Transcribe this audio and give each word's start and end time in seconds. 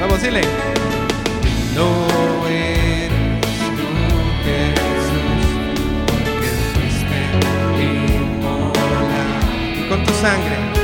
Vamos, 0.00 0.22
dile. 0.22 0.40
No 1.74 1.86
eres 2.48 3.10
tú 3.76 3.88
Jesús, 4.44 5.42
porque 6.06 6.48
fuiste 6.72 7.18
inmolado 7.82 9.04
con 9.88 10.04
tu 10.04 10.12
sangre. 10.14 10.79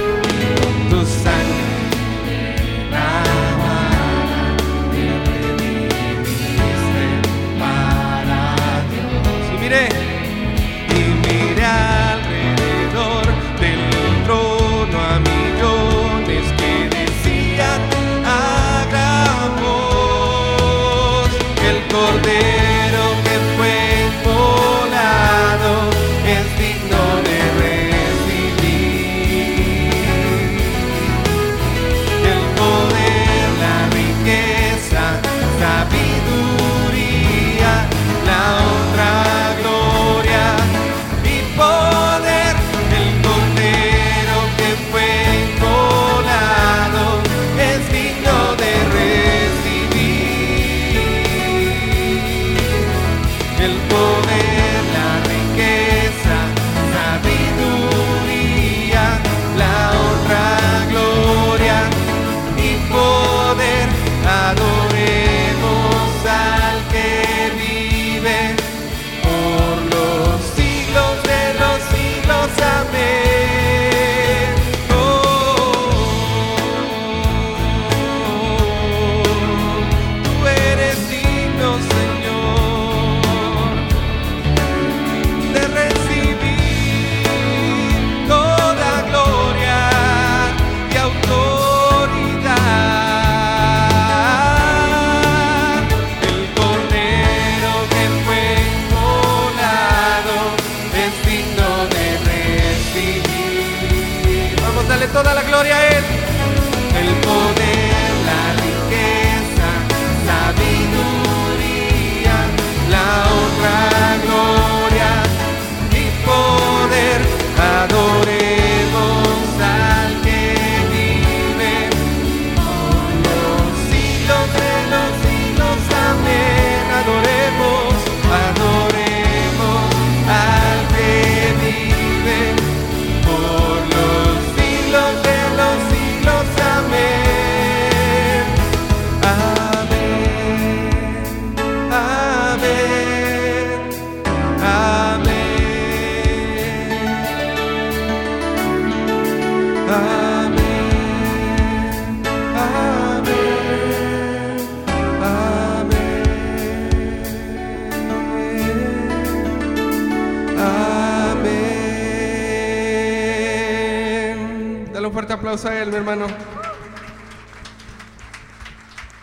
fuerte 165.17 165.33
aplauso 165.33 165.67
a 165.69 165.75
Él, 165.75 165.89
mi 165.89 165.97
hermano. 165.97 166.27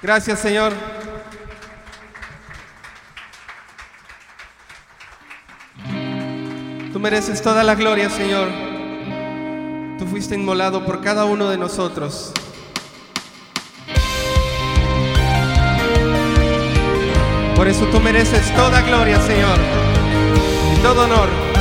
Gracias, 0.02 0.40
Señor. 0.40 0.74
Tú 6.92 7.00
mereces 7.00 7.44
toda 7.44 7.64
la 7.64 7.76
gloria, 7.76 8.10
Señor 8.10 8.73
fuiste 10.24 10.36
inmolado 10.36 10.86
por 10.86 11.02
cada 11.02 11.26
uno 11.26 11.50
de 11.50 11.58
nosotros. 11.58 12.32
Por 17.58 17.68
eso 17.68 17.86
tú 17.88 18.00
mereces 18.00 18.56
toda 18.56 18.82
gloria, 18.84 19.20
Señor, 19.20 19.60
y 20.74 20.82
todo 20.82 21.04
honor. 21.04 21.53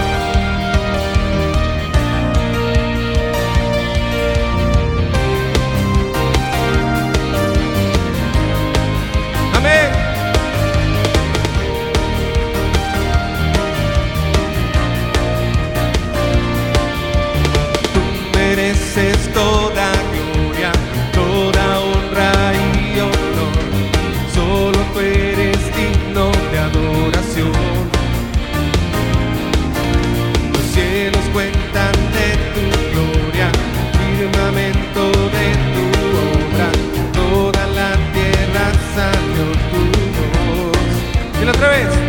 al 41.62 41.70
revés. 41.70 42.01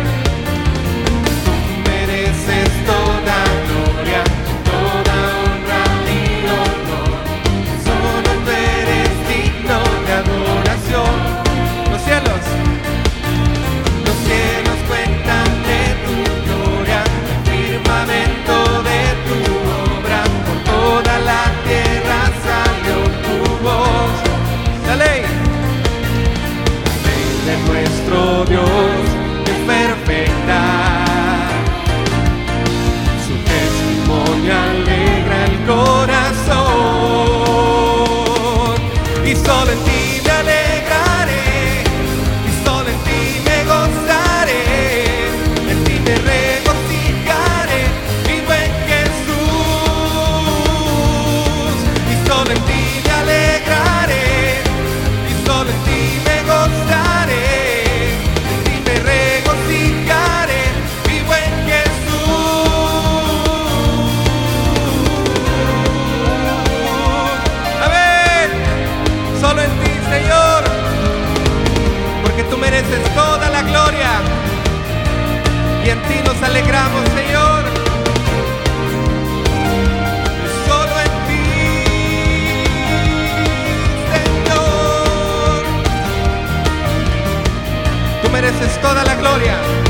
glória. 89.34 89.83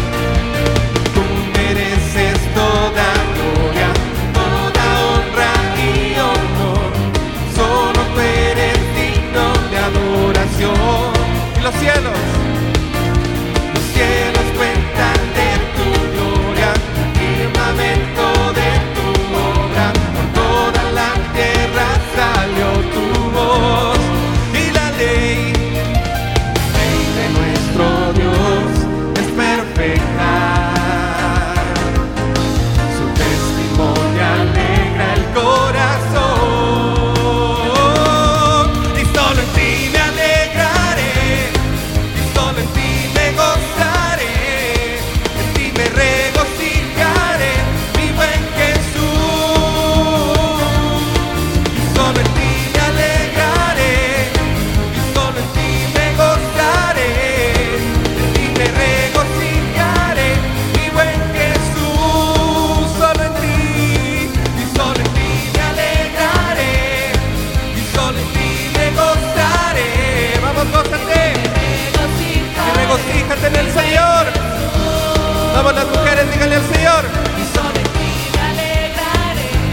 Vamos 75.55 75.73
las 75.73 75.87
mujeres, 75.87 76.33
díganle 76.33 76.57
al 76.57 76.75
Señor. 76.75 77.05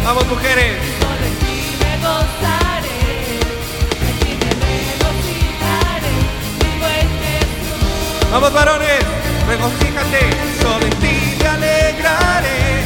Vamos 0.04 0.28
mujeres. 0.28 0.78
Vamos 8.32 8.54
varones, 8.54 9.00
regocíjate, 9.48 10.30
solo 10.62 10.86
en 10.86 11.00
ti 11.02 11.38
me 11.40 11.48
alegraré, 11.48 12.86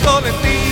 solo 0.00 0.26
en 0.28 0.34
ti 0.42 0.63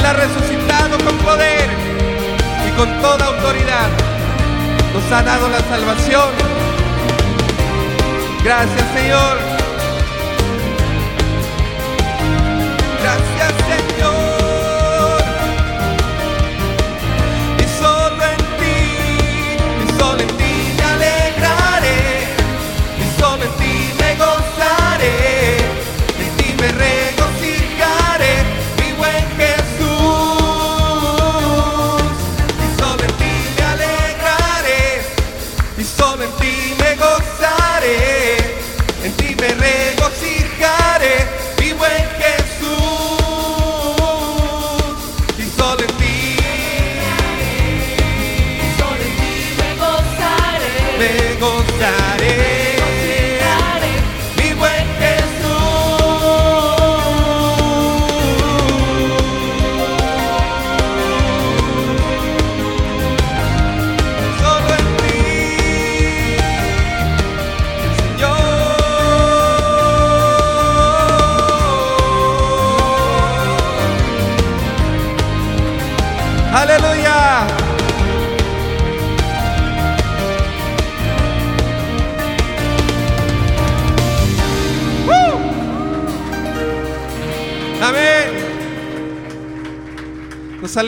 Él 0.00 0.06
ha 0.06 0.14
resucitado 0.14 0.96
con 1.04 1.14
poder 1.18 1.68
y 2.66 2.70
con 2.70 2.88
toda 3.02 3.26
autoridad. 3.26 3.90
Nos 4.94 5.12
ha 5.12 5.22
dado 5.22 5.46
la 5.50 5.60
salvación. 5.60 6.30
Gracias 8.42 8.86
Señor. 8.94 9.59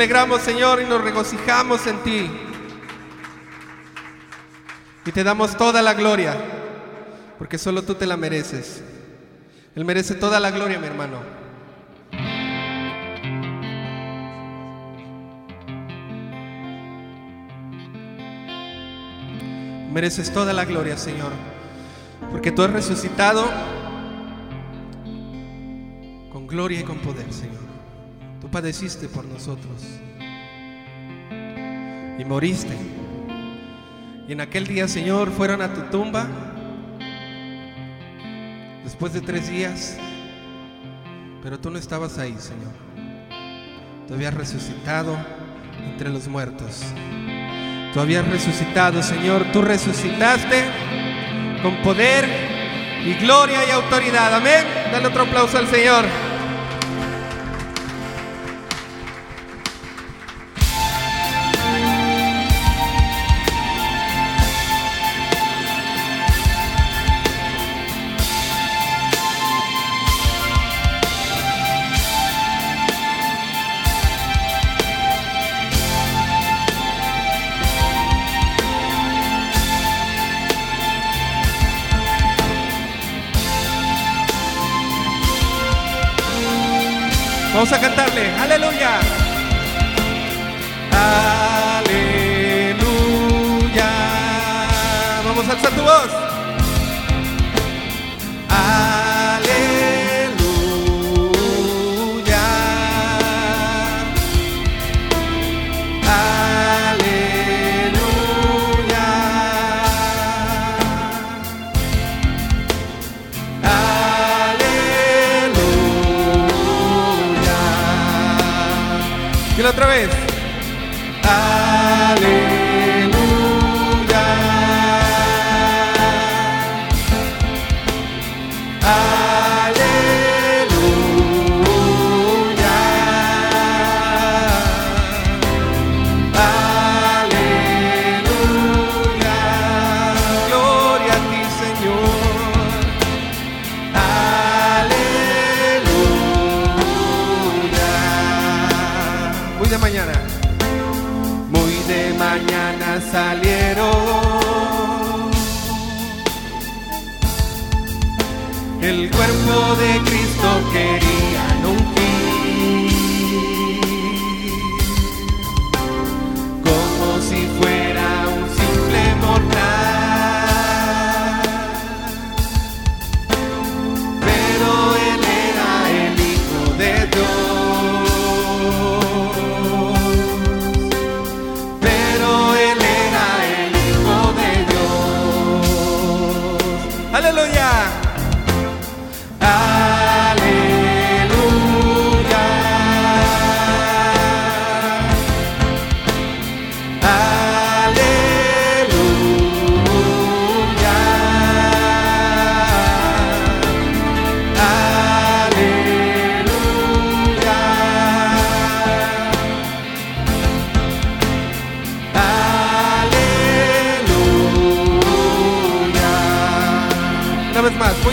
Alegramos, 0.02 0.42
Señor, 0.42 0.82
y 0.82 0.84
nos 0.84 1.00
regocijamos 1.00 1.86
en 1.86 2.02
ti. 2.02 2.28
Y 5.06 5.12
te 5.12 5.22
damos 5.22 5.56
toda 5.56 5.80
la 5.80 5.94
gloria, 5.94 6.34
porque 7.38 7.56
solo 7.56 7.82
tú 7.84 7.94
te 7.94 8.04
la 8.04 8.16
mereces. 8.16 8.82
Él 9.76 9.84
merece 9.84 10.16
toda 10.16 10.40
la 10.40 10.50
gloria, 10.50 10.80
mi 10.80 10.88
hermano. 10.88 11.18
Mereces 19.92 20.32
toda 20.32 20.52
la 20.52 20.64
gloria, 20.64 20.96
Señor, 20.96 21.30
porque 22.32 22.50
tú 22.50 22.64
has 22.64 22.72
resucitado 22.72 23.44
con 26.32 26.48
gloria 26.48 26.80
y 26.80 26.82
con 26.82 26.98
poder, 26.98 27.32
Señor. 27.32 27.81
Tú 28.42 28.50
padeciste 28.50 29.08
por 29.08 29.24
nosotros 29.24 29.80
y 32.18 32.24
moriste. 32.24 32.76
Y 34.26 34.32
en 34.32 34.40
aquel 34.40 34.66
día, 34.66 34.88
Señor, 34.88 35.30
fueron 35.30 35.62
a 35.62 35.72
tu 35.72 35.82
tumba 35.82 36.26
después 38.82 39.12
de 39.12 39.20
tres 39.20 39.48
días, 39.48 39.96
pero 41.40 41.60
tú 41.60 41.70
no 41.70 41.78
estabas 41.78 42.18
ahí, 42.18 42.34
Señor. 42.36 42.72
Tú 44.08 44.14
habías 44.14 44.34
resucitado 44.34 45.16
entre 45.92 46.10
los 46.10 46.26
muertos. 46.26 46.82
Tú 47.94 48.00
habías 48.00 48.26
resucitado, 48.26 49.04
Señor. 49.04 49.52
Tú 49.52 49.62
resucitaste 49.62 50.64
con 51.62 51.76
poder 51.82 52.28
y 53.06 53.14
gloria 53.24 53.64
y 53.68 53.70
autoridad. 53.70 54.34
Amén. 54.34 54.66
Dale 54.90 55.06
otro 55.06 55.22
aplauso 55.22 55.58
al 55.58 55.68
Señor. 55.68 56.31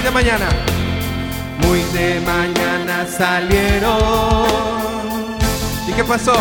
De 0.10 0.14
mañana. 0.14 0.50
Muy 1.62 1.82
de 1.94 2.20
mañana 2.22 3.06
salieron. 3.06 4.48
¿Y 5.88 5.94
qué 5.94 6.04
pasó? 6.04 6.34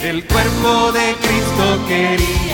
El 0.00 0.24
cuerpo 0.26 0.92
de 0.92 1.16
Cristo 1.16 1.86
querían 1.88 2.47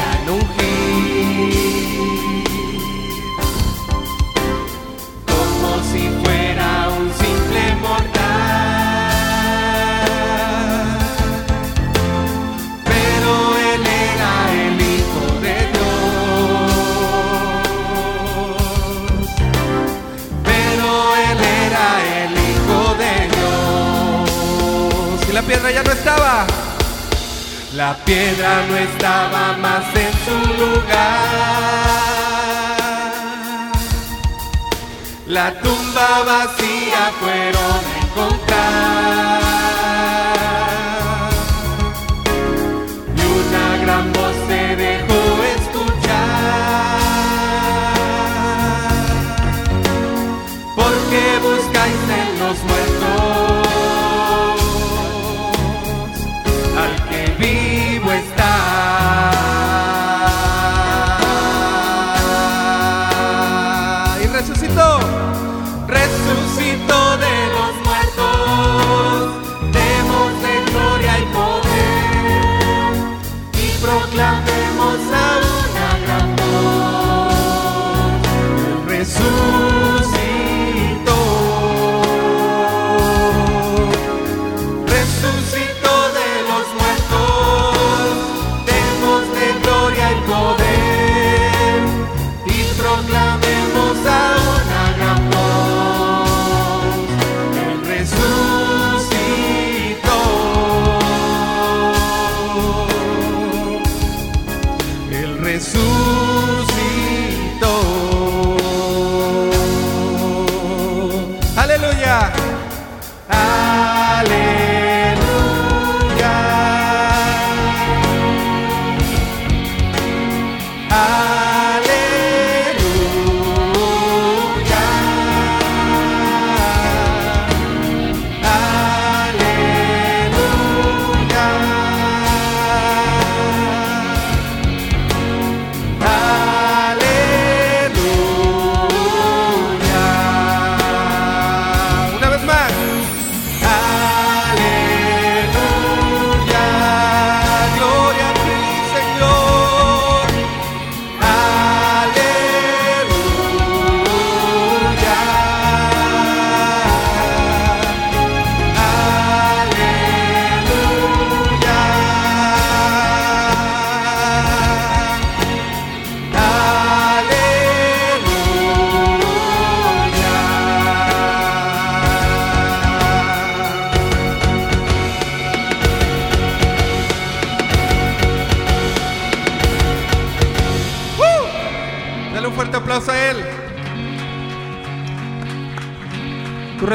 ya 25.71 25.83
no 25.83 25.92
estaba. 25.92 26.47
La 27.75 27.97
piedra 28.04 28.66
no 28.68 28.76
estaba 28.76 29.56
más 29.56 29.85
en 29.94 30.12
su 30.25 30.37
lugar. 30.61 31.64
La 35.26 35.59
tumba 35.61 36.23
vacía 36.26 37.12
fueron 37.21 37.80
a 37.92 37.99
encontrar. 38.02 39.40
Y 43.16 43.21
una 43.21 43.66
gran 43.83 44.12
voz 44.12 44.24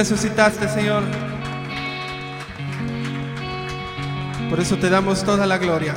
resucitaste, 0.10 0.68
Señor. 0.68 1.04
Por 4.50 4.60
eso 4.60 4.76
te 4.78 4.90
damos 4.90 5.24
toda 5.24 5.46
la 5.46 5.60
gloria. 5.60 5.94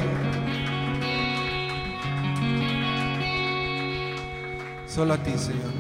Solo 4.86 5.14
a 5.14 5.16
ti, 5.16 5.32
Señor. 5.38 5.72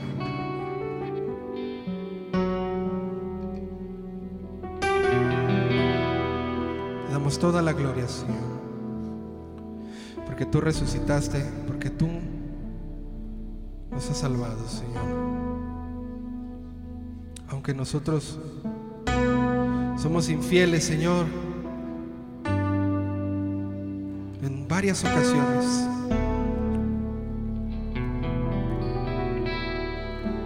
Te 7.06 7.12
damos 7.12 7.38
toda 7.38 7.60
la 7.60 7.74
gloria, 7.74 8.08
Señor. 8.08 8.62
Porque 10.24 10.46
tú 10.46 10.62
resucitaste, 10.62 11.44
porque 11.66 11.90
tú 11.90 12.08
nos 13.90 14.08
has 14.08 14.16
salvado, 14.16 14.66
Señor. 14.66 15.31
Aunque 17.52 17.74
nosotros 17.74 18.40
somos 19.98 20.30
infieles, 20.30 20.84
Señor, 20.84 21.26
en 24.42 24.66
varias 24.66 25.04
ocasiones. 25.04 25.86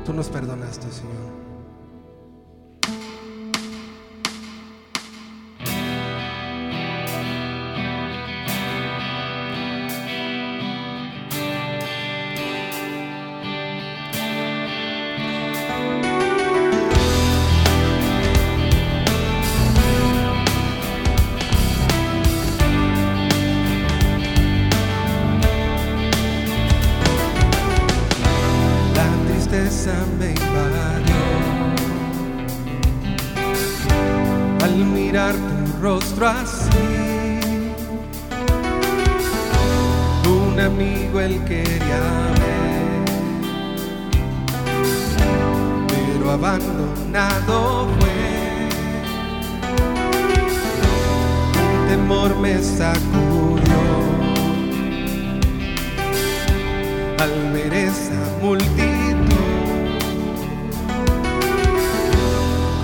Tú 0.04 0.12
nos 0.12 0.28
perdonaste, 0.28 0.90
Señor. 0.90 1.45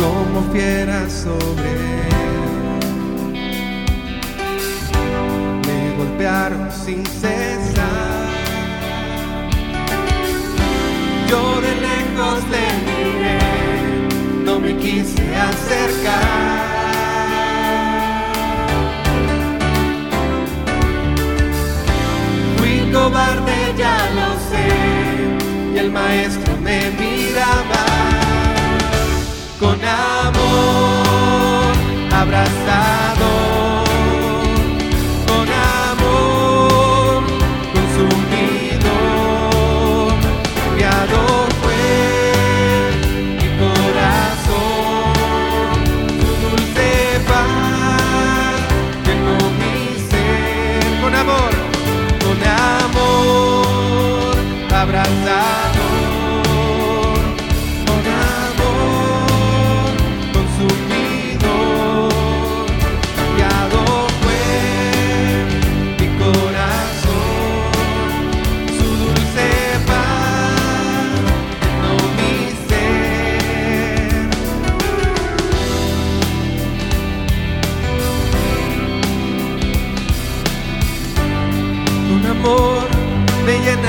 Como 0.03 0.43
fiera 0.53 1.09
sobre 1.09 1.71
él. 1.71 2.13
Me 5.67 5.97
golpearon 5.97 6.69
sin 6.73 7.07
cesar. 7.07 8.29
Yo 11.29 11.61
de 11.65 11.73
lejos 11.89 12.41
le 12.55 12.67
miré, 12.87 13.39
no 14.45 14.59
me 14.59 14.77
quise 14.77 15.23
acercar. 15.37 16.63
Fui 22.57 22.91
cobarde, 22.93 23.57
ya 23.79 23.99
lo 24.19 24.31
sé, 24.51 24.67
y 25.75 25.79
el 25.79 25.91
maestro 25.93 26.57
me 26.61 26.91
miraba 26.91 28.32
con 29.63 29.79
amor. 29.85 30.43
Abrazado, 32.11 32.72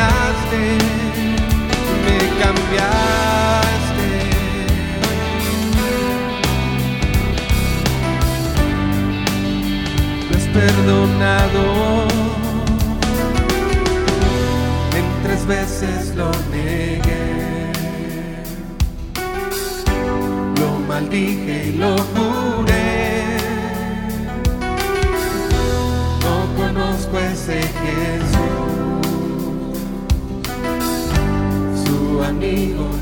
cambiaste, 0.03 0.63
me 2.03 2.17
cambiaste. 2.41 4.09
Me 10.29 10.35
has 10.37 10.47
perdonado, 10.47 11.63
en 14.97 15.05
tres 15.23 15.45
veces 15.45 16.15
lo 16.15 16.31
negué, 16.51 17.71
lo 20.59 20.69
maldije 20.87 21.55
y 21.67 21.77
lo 21.77 21.97
juré. 21.97 22.82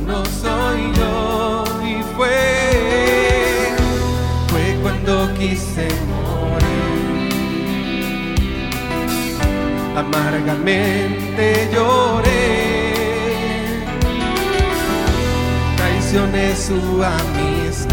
no 0.06 0.24
soy 0.26 0.92
yo. 0.98 1.64
Y 1.84 2.04
fue, 2.16 3.74
fue 4.48 4.78
cuando 4.82 5.34
quise 5.34 5.88
morir. 6.12 7.30
Amargamente 9.96 11.70
lloré. 11.74 12.94
Traicioné 15.78 16.56
su 16.56 16.80
amistad. 17.04 17.90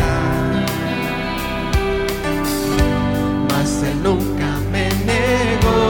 Mas 3.50 3.82
él 3.82 4.02
nunca 4.02 4.48
me 4.70 4.88
negó 5.04 5.88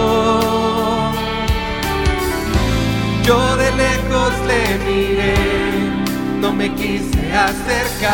no 6.41 6.53
me 6.53 6.69
quise 6.75 7.33
acercar. 7.33 8.09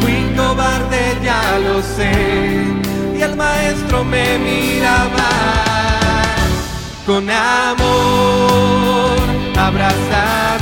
Fui 0.00 0.18
cobarde, 0.36 1.02
ya 1.22 1.58
lo 1.58 1.82
sé, 1.82 2.12
y 3.18 3.22
el 3.22 3.36
maestro 3.36 4.04
me 4.04 4.38
miraba 4.38 5.30
con 7.06 7.30
amor, 7.30 9.18
abrazado. 9.56 10.55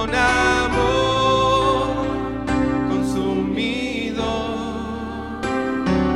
con 0.00 0.14
amor 0.14 1.90
consumido, 2.88 4.24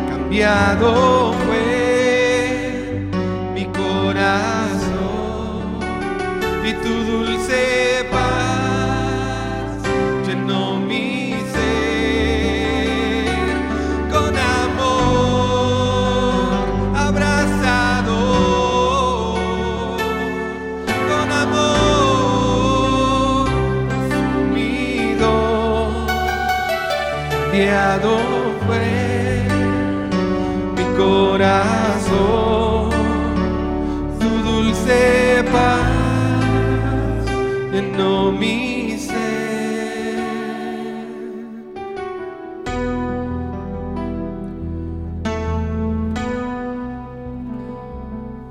cambiado. 0.08 1.23
mi 38.38 38.98
ser. 38.98 40.18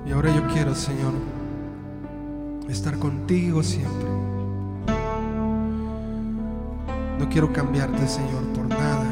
Y 0.05 0.11
ahora 0.11 0.35
yo 0.35 0.47
quiero, 0.53 0.75
Señor, 0.75 1.13
estar 2.69 2.97
contigo 2.97 3.63
siempre. 3.63 4.09
No 7.19 7.29
quiero 7.29 7.51
cambiarte, 7.53 8.07
Señor, 8.07 8.43
por 8.53 8.67
nada. 8.67 9.05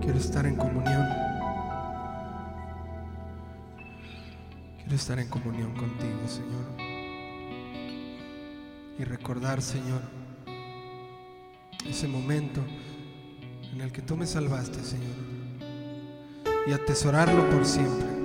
Quiero 0.00 0.18
estar 0.18 0.46
en 0.46 0.56
comunión. 0.56 1.06
Quiero 4.78 4.94
estar 4.96 5.18
en 5.18 5.28
comunión 5.28 5.72
contigo, 5.74 6.26
Señor 6.26 6.89
y 9.00 9.04
recordar, 9.04 9.62
Señor, 9.62 10.02
ese 11.88 12.06
momento 12.06 12.60
en 13.72 13.80
el 13.80 13.90
que 13.92 14.02
tú 14.02 14.14
me 14.14 14.26
salvaste, 14.26 14.84
Señor, 14.84 15.16
y 16.66 16.72
atesorarlo 16.72 17.48
por 17.48 17.64
siempre. 17.64 18.19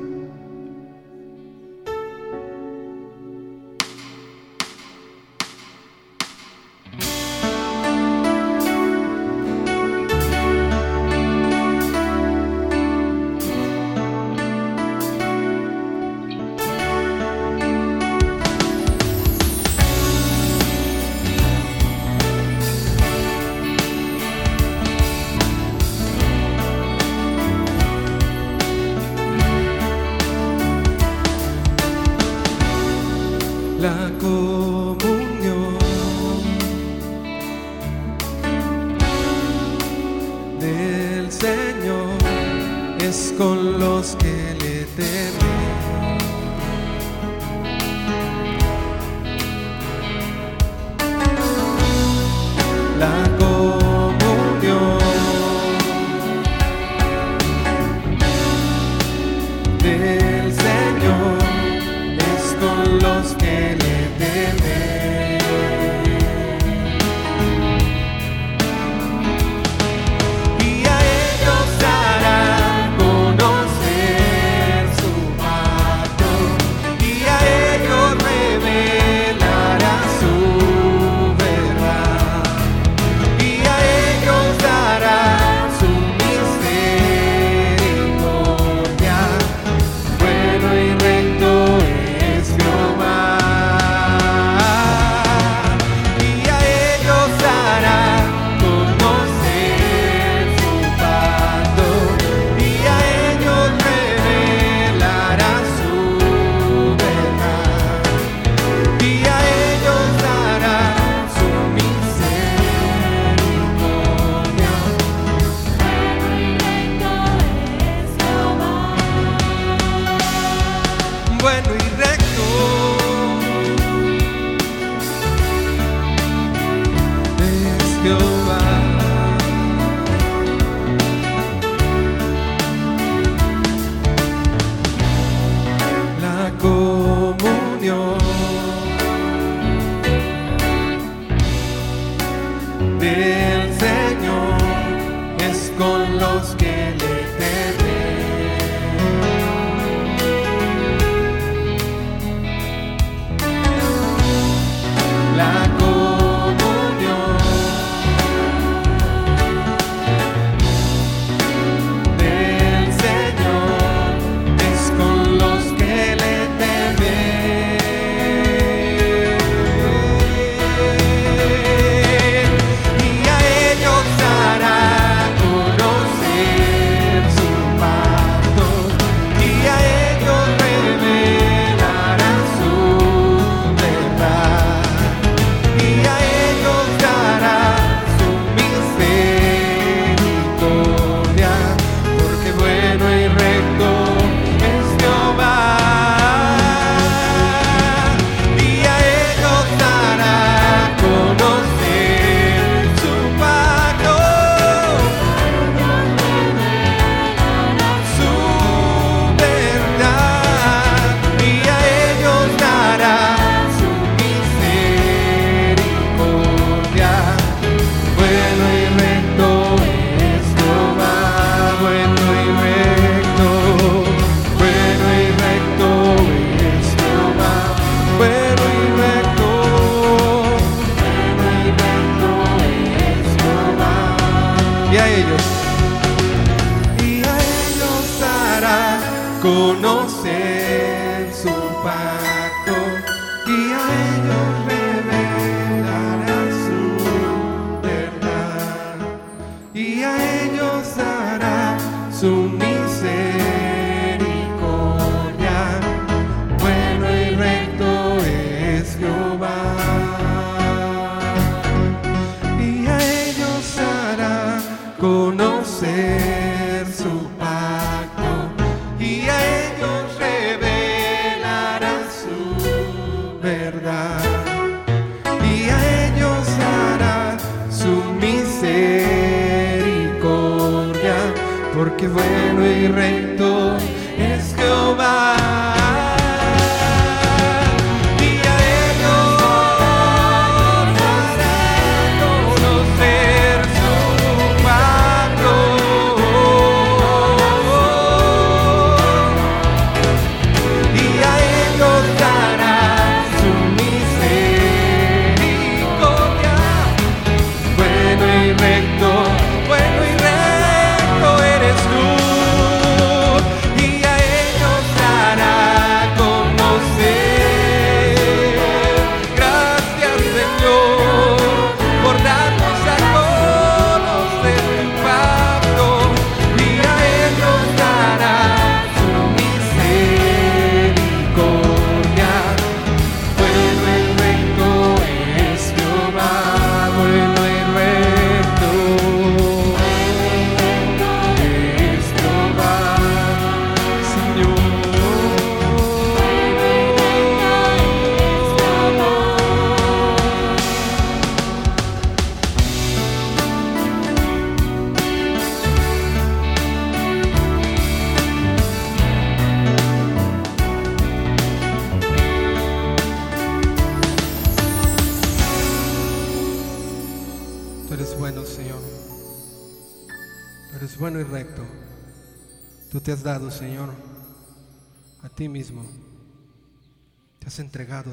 Go. 242.66 243.15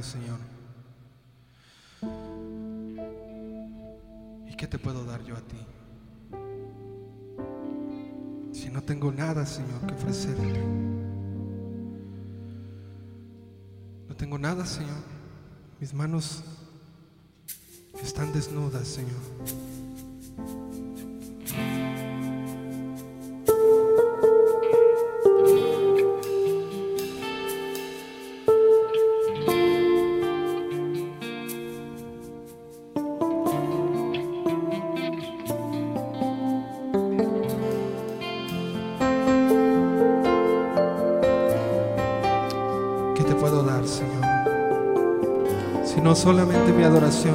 Señor. 0.01 0.39
¿Y 4.49 4.55
qué 4.57 4.67
te 4.67 4.79
puedo 4.79 5.05
dar 5.05 5.23
yo 5.25 5.37
a 5.37 5.41
ti? 5.41 5.59
Si 8.53 8.71
no 8.71 8.83
tengo 8.83 9.13
nada, 9.13 9.45
Señor, 9.45 9.85
que 9.87 9.95
ofrecerte. 9.95 10.61
No 14.09 14.17
tengo 14.17 14.39
nada, 14.39 14.65
Señor. 14.65 15.03
Mis 15.81 15.93
manos 15.93 16.45
están 18.03 18.33
desnudas, 18.33 18.87
Señor. 18.87 19.21
no 46.13 46.17
solamente 46.17 46.75
mi 46.75 46.85
adoración, 46.85 47.35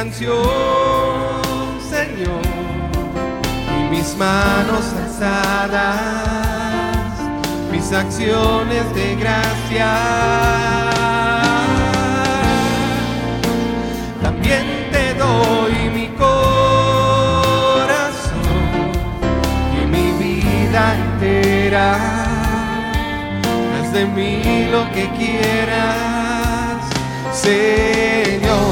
canción, 0.00 0.38
Señor, 1.90 2.46
y 3.78 3.80
mis 3.90 4.08
manos 4.16 4.84
alzadas, 5.02 5.98
mis 7.72 7.92
acciones 7.92 8.94
de 8.94 9.16
gracia. 9.16 9.90
También 14.22 14.64
te 14.92 15.14
doy 15.14 15.74
mi 15.92 16.06
corazón 16.24 17.48
y 19.82 19.84
mi 19.94 20.06
vida 20.22 20.82
entera. 20.94 21.88
Haz 23.74 23.92
de 23.92 24.04
mí 24.06 24.68
lo 24.70 24.82
que 24.92 25.04
quieras. 25.18 26.78
Señor. 27.32 28.68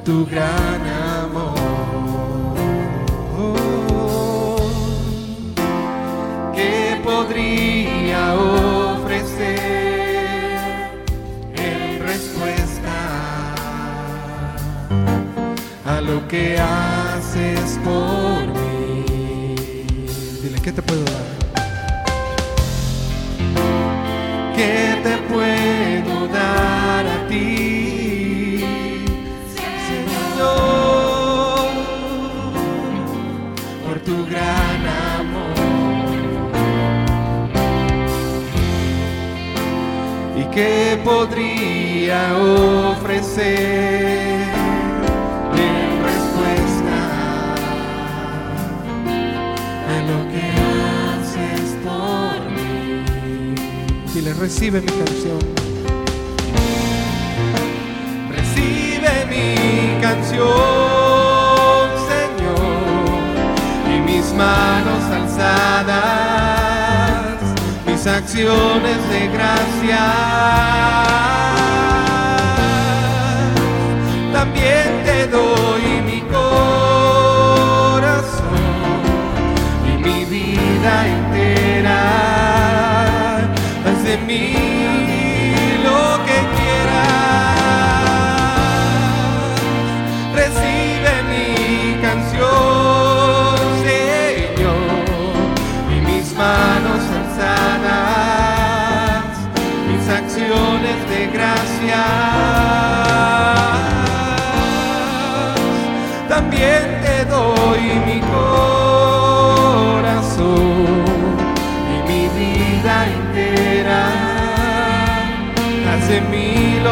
Tu 0.00 0.26
gran 0.26 0.86
amor. 1.20 1.52
¿Qué 6.54 7.00
podría 7.04 8.34
ofrecer 8.34 9.58
en 11.56 12.00
respuesta 12.00 12.96
a 15.84 16.00
lo 16.00 16.26
que 16.28 16.58
haces 16.58 17.78
por 17.84 18.46
mí? 18.46 19.04
Dile, 20.42 20.60
¿qué 20.62 20.72
te 20.72 20.82
puedo 20.82 21.04
dar? 21.04 21.32
¿Qué 24.56 24.96
te 25.02 25.16
puedo 25.32 26.28
dar 26.28 27.06
a 27.06 27.26
ti, 27.28 27.71
¿Y 40.52 40.54
qué 40.54 41.00
podría 41.02 42.20
ofrecer 42.90 44.42
en 45.56 46.02
respuesta 46.04 46.96
a 49.88 49.90
lo 50.10 50.18
que 50.30 50.44
haces 51.08 51.64
por 51.82 52.36
mí? 52.50 53.54
Dile, 54.12 54.32
recibe 54.34 54.78
mi 54.82 54.88
canción. 54.88 55.40
Recibe 58.36 59.12
mi 59.30 59.48
canción, 60.02 60.50
Señor, 62.10 63.08
y 63.88 63.96
mis 64.00 64.26
manos 64.34 65.02
alzadas, 65.04 66.61
acciones 68.06 68.96
de 69.08 69.28
gracia. 69.28 70.04
También 74.32 75.02
te 75.04 75.26
doy 75.28 76.02
mi 76.04 76.20
corazón 76.22 76.62
y 79.86 79.90
mi 80.02 80.24
vida 80.24 81.06
entera. 81.06 82.00
Haz 83.86 84.04
de 84.04 84.16
mí 84.18 84.71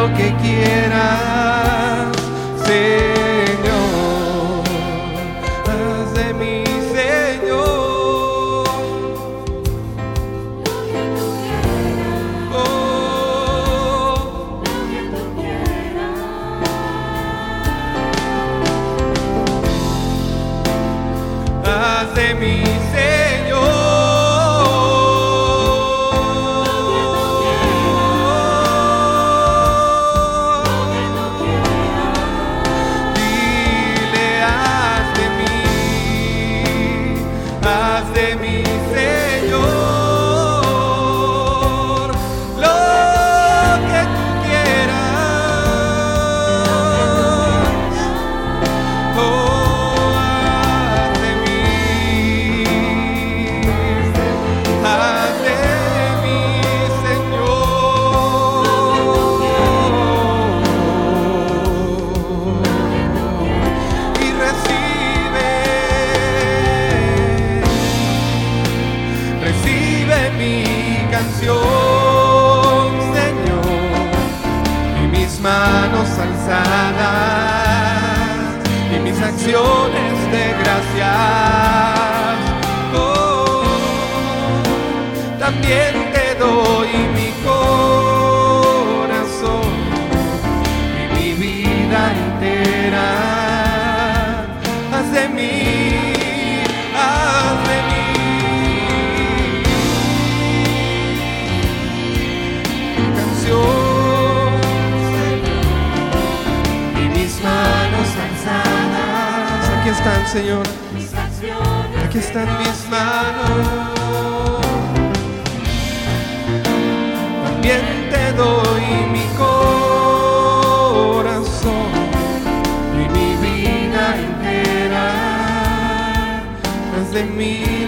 lo 0.01 0.13
que 0.15 0.33
quieras, 0.41 1.40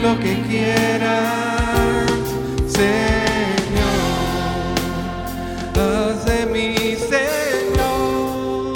lo 0.01 0.19
que 0.19 0.41
quieras, 0.49 2.09
Señor. 2.67 4.01
Haz 5.77 6.25
de 6.25 6.45
mí, 6.47 6.95
Señor. 6.97 8.73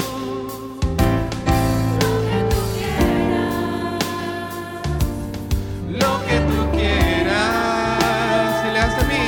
lo 5.89 6.25
que 6.27 6.37
tú 6.49 6.59
quieras. 6.77 8.65
Y 8.65 8.71
le 8.73 8.79
haz 8.79 8.93
de 8.97 9.03
mí. 9.11 9.23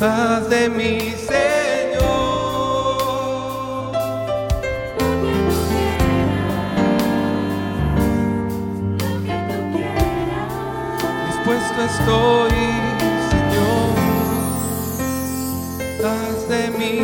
Haz 0.00 0.48
de 0.48 0.68
mí, 0.68 1.15
estoy, 12.06 12.50
Señor. 13.30 13.90
Haz 16.04 16.48
de 16.48 16.62
mí, 16.78 16.94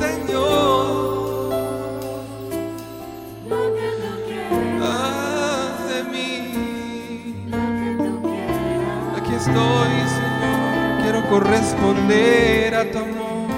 Señor. 0.00 1.52
Haz 4.82 5.78
de 5.90 6.00
mí. 6.10 7.46
Aquí 9.16 9.34
estoy, 9.34 9.92
Señor. 10.16 11.02
Quiero 11.02 11.20
corresponder 11.30 12.74
a 12.74 12.90
tu 12.90 12.98
amor. 12.98 13.48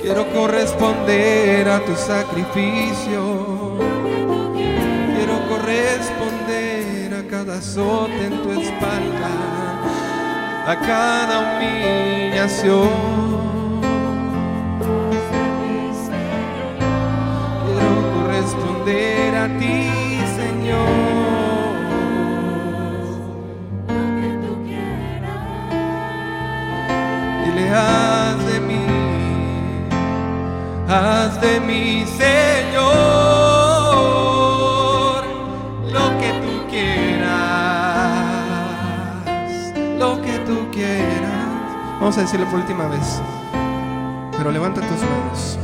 Quiero 0.00 0.26
corresponder 0.32 1.68
a 1.68 1.84
tu 1.84 1.94
sacrificio. 1.94 3.76
Quiero 5.14 5.36
corresponder 5.50 6.17
cada 7.38 7.58
azote 7.58 8.26
en 8.26 8.42
tu 8.42 8.50
espalda, 8.50 9.30
a 10.66 10.74
cada 10.74 11.34
humillación. 11.44 12.90
Quiero 17.64 17.90
corresponder 18.14 19.36
a 19.36 19.46
ti, 19.60 19.78
Señor. 20.40 20.88
Dile, 27.44 27.70
haz 27.70 28.38
de 28.50 28.58
mí, 28.68 28.84
haz 30.88 31.40
de 31.40 31.60
mí, 31.60 32.04
Señor, 32.18 33.47
Vamos 42.00 42.16
a 42.16 42.20
decirlo 42.20 42.46
por 42.46 42.60
última 42.60 42.86
vez, 42.86 43.20
pero 44.36 44.52
levanta 44.52 44.80
tus 44.80 45.00
manos. 45.02 45.58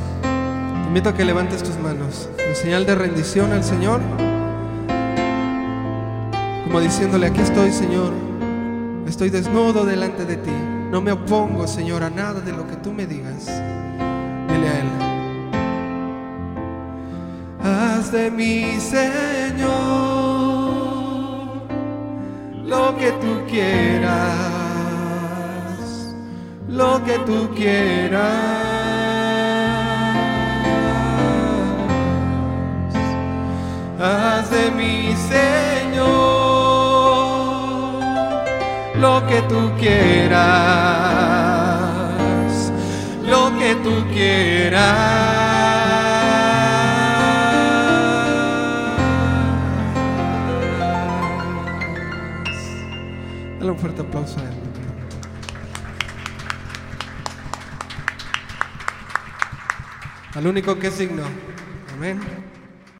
Te 0.82 0.88
invito 0.88 1.08
a 1.10 1.14
que 1.14 1.24
levantes 1.24 1.62
tus 1.62 1.78
manos 1.78 2.28
en 2.38 2.56
señal 2.56 2.84
de 2.86 2.96
rendición 2.96 3.52
al 3.52 3.62
Señor, 3.62 4.00
como 6.64 6.80
diciéndole, 6.80 7.28
aquí 7.28 7.40
estoy, 7.40 7.70
Señor. 7.70 8.12
Estoy 9.06 9.30
desnudo 9.30 9.84
delante 9.84 10.24
de 10.24 10.36
ti. 10.36 10.50
No 10.90 11.00
me 11.00 11.12
opongo, 11.12 11.68
Señor, 11.68 12.02
a 12.02 12.10
nada 12.10 12.40
de 12.40 12.50
lo 12.50 12.66
que 12.66 12.74
tú 12.76 12.92
me 12.92 13.06
digas. 13.06 13.46
Dile 13.46 14.68
a 14.68 14.80
Él. 14.80 14.88
Haz 17.62 18.10
de 18.10 18.30
mí, 18.32 18.76
Señor, 18.80 19.70
lo 22.64 22.96
que 22.96 23.12
tú 23.12 23.42
quieras. 23.48 24.53
Lo 26.74 27.02
que 27.04 27.18
tú 27.20 27.48
quieras. 27.54 28.20
Haz 34.00 34.50
de 34.50 34.72
mí, 34.72 35.14
Señor, 35.30 36.04
lo 38.96 39.24
que 39.28 39.40
tú 39.42 39.70
quieras, 39.78 40.32
lo 43.24 43.56
que 43.56 43.76
tú 43.76 44.04
quieras. 44.12 45.63
Al 60.34 60.46
único 60.48 60.78
que 60.78 60.88
es 60.88 60.98
digno. 60.98 61.22
Amén. 61.96 62.20